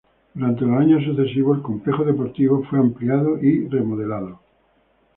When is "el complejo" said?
1.57-2.03